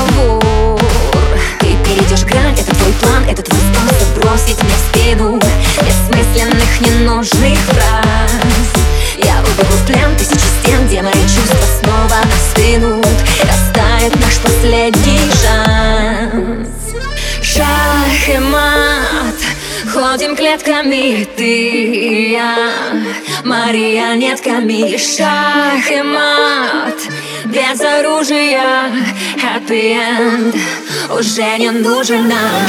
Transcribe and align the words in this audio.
разговор. 0.00 0.40
Ты 1.60 1.76
перейдешь 1.84 2.24
грань, 2.24 2.54
это 2.58 2.74
твой 2.74 2.92
план 3.00 3.24
Это 3.28 3.42
твой 3.42 3.60
способ 3.60 4.08
бросить 4.18 4.62
мне 4.62 4.72
в 4.72 4.96
спину. 4.96 5.40
Бессмысленных, 5.80 6.80
ненужных 6.80 7.58
фраз. 7.58 8.32
Я 9.16 9.40
выберу 9.42 9.72
в 9.72 9.86
плен 9.86 10.16
тысячи 10.16 10.38
стен 10.60 10.86
Где 10.86 11.02
мои 11.02 11.12
чувства 11.12 11.66
снова 11.82 12.20
остынут 12.36 13.06
Растает 13.42 14.14
наш 14.20 14.38
последний 14.38 15.30
шанс. 15.42 16.68
Шах 17.42 18.28
и 18.28 18.38
мат 18.38 19.34
Ходим 19.92 20.36
клетками 20.36 21.26
ты 21.36 21.84
и 21.84 22.30
я. 22.32 22.68
Марионетками 23.44 24.96
Шах 24.96 25.90
и 25.90 26.02
мат 26.02 26.98
Без 27.50 27.80
оружия. 27.80 28.92
Happy 29.36 29.96
end. 29.96 30.56
Уже 31.18 31.58
не 31.58 31.70
нужен 31.70 32.28
нам 32.28 32.62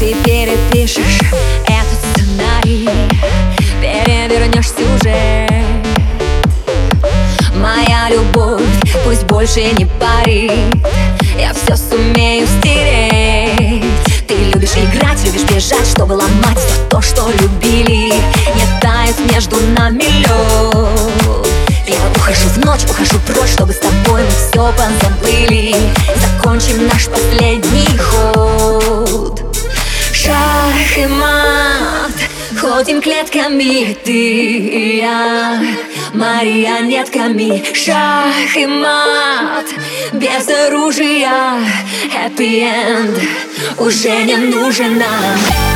Ты 0.00 0.14
перепишешь 0.24 1.20
этот 1.64 1.98
сценарий 2.12 2.88
Перевернешь 3.80 4.70
сюжет. 4.70 5.52
Моя 7.54 8.08
любовь 8.10 8.62
пусть 9.04 9.22
больше 9.24 9.60
не 9.78 9.86
парит 10.00 10.50
Я 11.38 11.54
все 11.54 11.76
сумею 11.76 12.48
стереть. 12.58 13.84
Ты 14.26 14.34
любишь 14.52 14.74
играть, 14.74 15.22
любишь 15.24 15.44
бежать, 15.44 15.86
чтобы 15.86 16.14
ломать 16.14 16.65
между 19.36 19.56
нами 19.78 20.02
лед 20.02 21.46
Я 21.86 22.10
ухожу 22.16 22.48
в 22.48 22.64
ночь, 22.64 22.84
ухожу 22.84 23.18
прочь, 23.26 23.50
чтобы 23.50 23.74
с 23.74 23.78
тобой 23.78 24.22
мы 24.22 24.30
все 24.30 24.72
позабыли. 24.72 25.74
Закончим 26.16 26.86
наш 26.86 27.06
последний 27.08 27.98
ход. 27.98 29.38
Шах 30.10 30.96
и 30.96 31.06
мат 31.06 32.12
Ходим 32.58 33.02
клетками 33.02 33.94
ты 34.02 34.10
и 34.10 35.00
я. 35.00 35.60
Марионетками 36.14 37.62
Шах 37.74 38.56
и 38.56 38.64
мат 38.64 39.66
Без 40.14 40.48
оружия. 40.48 41.60
Happy 42.10 42.62
end 42.62 43.20
Уже 43.76 44.22
не 44.22 44.36
нужен 44.36 44.96
нам 44.96 45.75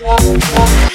Yeah. 0.00 0.87